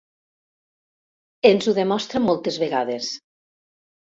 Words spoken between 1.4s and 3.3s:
Ens ho demostra moltes vegades.